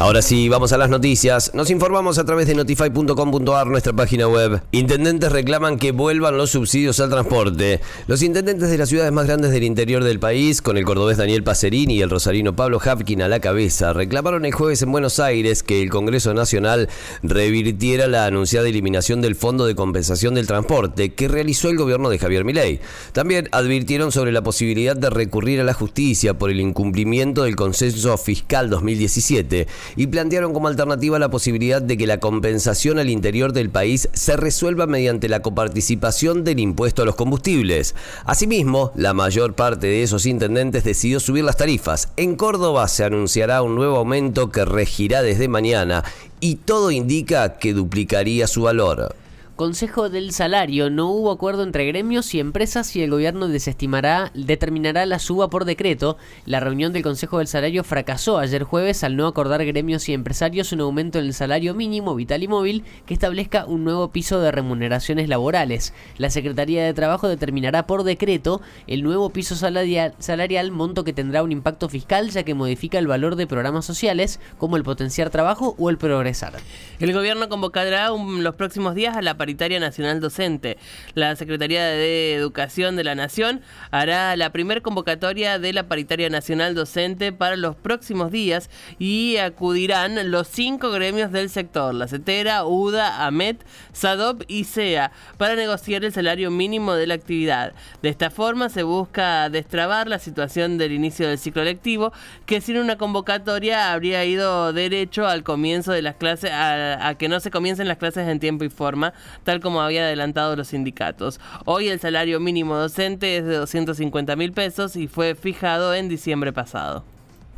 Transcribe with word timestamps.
Ahora 0.00 0.22
sí, 0.22 0.48
vamos 0.48 0.72
a 0.72 0.78
las 0.78 0.90
noticias. 0.90 1.52
Nos 1.54 1.70
informamos 1.70 2.18
a 2.18 2.24
través 2.24 2.46
de 2.46 2.54
notify.com.ar, 2.54 3.66
nuestra 3.66 3.92
página 3.92 4.28
web. 4.28 4.62
Intendentes 4.70 5.32
reclaman 5.32 5.76
que 5.76 5.90
vuelvan 5.90 6.36
los 6.36 6.50
subsidios 6.50 7.00
al 7.00 7.10
transporte. 7.10 7.80
Los 8.06 8.22
intendentes 8.22 8.70
de 8.70 8.78
las 8.78 8.90
ciudades 8.90 9.10
más 9.10 9.26
grandes 9.26 9.50
del 9.50 9.64
interior 9.64 10.04
del 10.04 10.20
país, 10.20 10.62
con 10.62 10.78
el 10.78 10.84
cordobés 10.84 11.16
Daniel 11.16 11.42
Pacerini 11.42 11.96
y 11.96 12.02
el 12.02 12.10
rosarino 12.10 12.54
Pablo 12.54 12.78
Hapkin 12.80 13.22
a 13.22 13.28
la 13.28 13.40
cabeza, 13.40 13.92
reclamaron 13.92 14.44
el 14.44 14.52
jueves 14.52 14.82
en 14.82 14.92
Buenos 14.92 15.18
Aires 15.18 15.64
que 15.64 15.82
el 15.82 15.90
Congreso 15.90 16.32
Nacional 16.32 16.88
revirtiera 17.24 18.06
la 18.06 18.26
anunciada 18.26 18.68
eliminación 18.68 19.20
del 19.20 19.34
Fondo 19.34 19.66
de 19.66 19.74
Compensación 19.74 20.36
del 20.36 20.46
Transporte 20.46 21.12
que 21.12 21.26
realizó 21.26 21.70
el 21.70 21.76
gobierno 21.76 22.08
de 22.08 22.20
Javier 22.20 22.44
Milei. 22.44 22.78
También 23.10 23.48
advirtieron 23.50 24.12
sobre 24.12 24.30
la 24.30 24.42
posibilidad 24.42 24.94
de 24.94 25.10
recurrir 25.10 25.60
a 25.60 25.64
la 25.64 25.74
justicia 25.74 26.38
por 26.38 26.50
el 26.50 26.60
incumplimiento 26.60 27.42
del 27.42 27.56
consenso 27.56 28.16
fiscal 28.16 28.70
2017 28.70 29.66
y 29.96 30.06
plantearon 30.06 30.52
como 30.52 30.68
alternativa 30.68 31.18
la 31.18 31.30
posibilidad 31.30 31.82
de 31.82 31.96
que 31.96 32.06
la 32.06 32.20
compensación 32.20 32.98
al 32.98 33.10
interior 33.10 33.52
del 33.52 33.70
país 33.70 34.08
se 34.12 34.36
resuelva 34.36 34.86
mediante 34.86 35.28
la 35.28 35.40
coparticipación 35.40 36.44
del 36.44 36.58
impuesto 36.58 37.02
a 37.02 37.04
los 37.04 37.16
combustibles. 37.16 37.94
Asimismo, 38.24 38.92
la 38.94 39.14
mayor 39.14 39.54
parte 39.54 39.86
de 39.86 40.02
esos 40.02 40.26
intendentes 40.26 40.84
decidió 40.84 41.20
subir 41.20 41.44
las 41.44 41.56
tarifas. 41.56 42.08
En 42.16 42.36
Córdoba 42.36 42.88
se 42.88 43.04
anunciará 43.04 43.62
un 43.62 43.74
nuevo 43.74 43.96
aumento 43.96 44.50
que 44.50 44.64
regirá 44.64 45.22
desde 45.22 45.48
mañana 45.48 46.04
y 46.40 46.56
todo 46.56 46.90
indica 46.90 47.58
que 47.58 47.72
duplicaría 47.72 48.46
su 48.46 48.62
valor. 48.62 49.14
Consejo 49.58 50.08
del 50.08 50.30
Salario. 50.30 50.88
No 50.88 51.10
hubo 51.10 51.32
acuerdo 51.32 51.64
entre 51.64 51.84
gremios 51.84 52.32
y 52.32 52.38
empresas 52.38 52.94
y 52.94 53.02
el 53.02 53.10
gobierno 53.10 53.48
desestimará, 53.48 54.30
determinará 54.32 55.04
la 55.04 55.18
suba 55.18 55.50
por 55.50 55.64
decreto. 55.64 56.16
La 56.46 56.60
reunión 56.60 56.92
del 56.92 57.02
Consejo 57.02 57.38
del 57.38 57.48
Salario 57.48 57.82
fracasó 57.82 58.38
ayer 58.38 58.62
jueves 58.62 59.02
al 59.02 59.16
no 59.16 59.26
acordar 59.26 59.64
gremios 59.64 60.08
y 60.08 60.12
empresarios 60.12 60.70
un 60.70 60.82
aumento 60.82 61.18
en 61.18 61.24
el 61.24 61.34
salario 61.34 61.74
mínimo 61.74 62.14
vital 62.14 62.44
y 62.44 62.46
móvil 62.46 62.84
que 63.04 63.14
establezca 63.14 63.66
un 63.66 63.82
nuevo 63.82 64.12
piso 64.12 64.40
de 64.40 64.52
remuneraciones 64.52 65.28
laborales. 65.28 65.92
La 66.18 66.30
Secretaría 66.30 66.84
de 66.84 66.94
Trabajo 66.94 67.26
determinará 67.26 67.84
por 67.88 68.04
decreto 68.04 68.60
el 68.86 69.02
nuevo 69.02 69.30
piso 69.30 69.56
salarial, 69.56 70.70
monto 70.70 71.02
que 71.02 71.12
tendrá 71.12 71.42
un 71.42 71.50
impacto 71.50 71.88
fiscal 71.88 72.30
ya 72.30 72.44
que 72.44 72.54
modifica 72.54 73.00
el 73.00 73.08
valor 73.08 73.34
de 73.34 73.48
programas 73.48 73.84
sociales 73.84 74.38
como 74.56 74.76
el 74.76 74.84
potenciar 74.84 75.30
trabajo 75.30 75.74
o 75.80 75.90
el 75.90 75.98
progresar. 75.98 76.52
El 77.00 77.12
gobierno 77.12 77.48
convocará 77.48 78.10
los 78.10 78.54
próximos 78.54 78.94
días 78.94 79.16
a 79.16 79.22
la 79.22 79.36
Paritaria 79.48 79.80
Nacional 79.80 80.20
Docente. 80.20 80.76
La 81.14 81.34
Secretaría 81.34 81.82
de 81.86 82.34
Educación 82.34 82.96
de 82.96 83.04
la 83.04 83.14
Nación 83.14 83.62
hará 83.90 84.36
la 84.36 84.52
primer 84.52 84.82
convocatoria 84.82 85.58
de 85.58 85.72
la 85.72 85.88
Paritaria 85.88 86.28
Nacional 86.28 86.74
Docente 86.74 87.32
para 87.32 87.56
los 87.56 87.74
próximos 87.74 88.30
días 88.30 88.68
y 88.98 89.38
acudirán 89.38 90.30
los 90.30 90.48
cinco 90.48 90.90
gremios 90.90 91.32
del 91.32 91.48
sector, 91.48 91.94
la 91.94 92.08
CETERA, 92.08 92.66
UDA, 92.66 93.24
AMET, 93.24 93.64
SADOP 93.94 94.42
y 94.48 94.64
SEA, 94.64 95.12
para 95.38 95.54
negociar 95.54 96.04
el 96.04 96.12
salario 96.12 96.50
mínimo 96.50 96.92
de 96.92 97.06
la 97.06 97.14
actividad. 97.14 97.72
De 98.02 98.10
esta 98.10 98.28
forma 98.28 98.68
se 98.68 98.82
busca 98.82 99.48
destrabar 99.48 100.08
la 100.08 100.18
situación 100.18 100.76
del 100.76 100.92
inicio 100.92 101.26
del 101.26 101.38
ciclo 101.38 101.64
lectivo, 101.64 102.12
que 102.44 102.60
sin 102.60 102.76
una 102.76 102.98
convocatoria 102.98 103.94
habría 103.94 104.26
ido 104.26 104.74
derecho 104.74 105.26
al 105.26 105.42
comienzo 105.42 105.92
de 105.92 106.02
las 106.02 106.16
clases, 106.16 106.50
a 106.52 107.14
que 107.18 107.30
no 107.30 107.40
se 107.40 107.50
comiencen 107.50 107.88
las 107.88 107.96
clases 107.96 108.28
en 108.28 108.40
tiempo 108.40 108.58
y 108.64 108.68
forma, 108.68 109.14
tal 109.44 109.60
como 109.60 109.80
había 109.80 110.02
adelantado 110.02 110.56
los 110.56 110.68
sindicatos. 110.68 111.40
Hoy 111.64 111.88
el 111.88 112.00
salario 112.00 112.40
mínimo 112.40 112.76
docente 112.76 113.36
es 113.36 113.44
de 113.44 113.56
250 113.56 114.36
mil 114.36 114.52
pesos 114.52 114.96
y 114.96 115.08
fue 115.08 115.34
fijado 115.34 115.94
en 115.94 116.08
diciembre 116.08 116.52
pasado. 116.52 117.04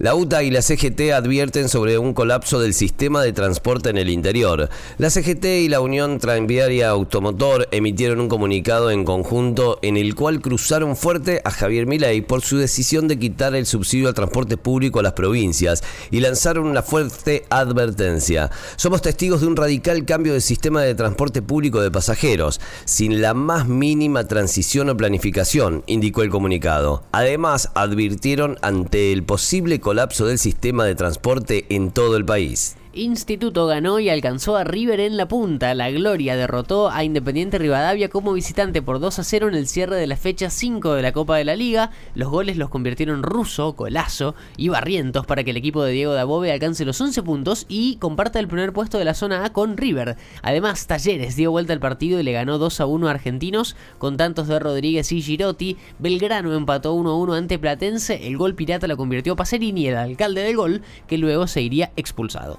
La 0.00 0.14
UTA 0.14 0.44
y 0.44 0.52
la 0.52 0.62
CGT 0.62 1.10
advierten 1.12 1.68
sobre 1.68 1.98
un 1.98 2.14
colapso 2.14 2.60
del 2.60 2.72
sistema 2.72 3.20
de 3.20 3.32
transporte 3.32 3.90
en 3.90 3.98
el 3.98 4.10
interior. 4.10 4.68
La 4.96 5.10
CGT 5.10 5.44
y 5.44 5.68
la 5.68 5.80
Unión 5.80 6.20
Tranviaria 6.20 6.90
Automotor 6.90 7.66
emitieron 7.72 8.20
un 8.20 8.28
comunicado 8.28 8.92
en 8.92 9.04
conjunto 9.04 9.80
en 9.82 9.96
el 9.96 10.14
cual 10.14 10.40
cruzaron 10.40 10.94
fuerte 10.94 11.42
a 11.44 11.50
Javier 11.50 11.86
Milei 11.86 12.20
por 12.20 12.42
su 12.42 12.58
decisión 12.58 13.08
de 13.08 13.18
quitar 13.18 13.56
el 13.56 13.66
subsidio 13.66 14.06
al 14.06 14.14
transporte 14.14 14.56
público 14.56 15.00
a 15.00 15.02
las 15.02 15.14
provincias 15.14 15.82
y 16.12 16.20
lanzaron 16.20 16.68
una 16.68 16.82
fuerte 16.82 17.44
advertencia. 17.50 18.52
Somos 18.76 19.02
testigos 19.02 19.40
de 19.40 19.48
un 19.48 19.56
radical 19.56 20.04
cambio 20.04 20.32
del 20.32 20.42
sistema 20.42 20.80
de 20.80 20.94
transporte 20.94 21.42
público 21.42 21.80
de 21.80 21.90
pasajeros, 21.90 22.60
sin 22.84 23.20
la 23.20 23.34
más 23.34 23.66
mínima 23.66 24.28
transición 24.28 24.90
o 24.90 24.96
planificación, 24.96 25.82
indicó 25.88 26.22
el 26.22 26.30
comunicado. 26.30 27.02
Además, 27.10 27.70
advirtieron 27.74 28.58
ante 28.62 29.12
el 29.12 29.24
posible 29.24 29.80
colapso 29.88 30.26
del 30.26 30.38
sistema 30.38 30.84
de 30.84 30.94
transporte 30.94 31.64
en 31.70 31.92
todo 31.92 32.18
el 32.18 32.24
país. 32.26 32.76
Instituto 32.94 33.66
ganó 33.66 34.00
y 34.00 34.08
alcanzó 34.08 34.56
a 34.56 34.64
River 34.64 35.00
en 35.00 35.16
la 35.16 35.28
punta. 35.28 35.74
La 35.74 35.90
Gloria 35.90 36.36
derrotó 36.36 36.90
a 36.90 37.04
Independiente 37.04 37.58
Rivadavia 37.58 38.08
como 38.08 38.32
visitante 38.32 38.80
por 38.80 38.98
2 38.98 39.18
a 39.18 39.24
0 39.24 39.48
en 39.48 39.54
el 39.54 39.68
cierre 39.68 39.96
de 39.96 40.06
la 40.06 40.16
fecha 40.16 40.48
5 40.48 40.94
de 40.94 41.02
la 41.02 41.12
Copa 41.12 41.36
de 41.36 41.44
la 41.44 41.54
Liga. 41.54 41.90
Los 42.14 42.30
goles 42.30 42.56
los 42.56 42.70
convirtieron 42.70 43.22
Russo, 43.22 43.74
Colazo 43.74 44.34
y 44.56 44.68
Barrientos 44.68 45.26
para 45.26 45.44
que 45.44 45.50
el 45.50 45.58
equipo 45.58 45.82
de 45.84 45.92
Diego 45.92 46.14
Dabove 46.14 46.50
alcance 46.50 46.84
los 46.84 47.00
11 47.00 47.22
puntos 47.22 47.66
y 47.68 47.96
comparta 47.96 48.40
el 48.40 48.48
primer 48.48 48.72
puesto 48.72 48.98
de 48.98 49.04
la 49.04 49.14
zona 49.14 49.44
A 49.44 49.52
con 49.52 49.76
River. 49.76 50.16
Además, 50.42 50.86
Talleres 50.86 51.36
dio 51.36 51.50
vuelta 51.50 51.74
al 51.74 51.80
partido 51.80 52.18
y 52.18 52.22
le 52.22 52.32
ganó 52.32 52.58
2 52.58 52.80
a 52.80 52.86
1 52.86 53.06
a 53.06 53.10
Argentinos 53.10 53.76
con 53.98 54.16
tantos 54.16 54.48
de 54.48 54.58
Rodríguez 54.58 55.12
y 55.12 55.20
Girotti. 55.20 55.76
Belgrano 55.98 56.54
empató 56.54 56.94
1 56.94 57.10
a 57.10 57.16
1 57.16 57.34
ante 57.34 57.58
Platense. 57.58 58.26
El 58.26 58.38
gol 58.38 58.54
pirata 58.54 58.86
lo 58.86 58.96
convirtió 58.96 59.36
Pacerini, 59.36 59.88
el 59.88 59.96
alcalde 59.96 60.42
del 60.42 60.56
gol, 60.56 60.82
que 61.06 61.18
luego 61.18 61.46
se 61.46 61.60
iría 61.60 61.92
expulsado. 61.96 62.58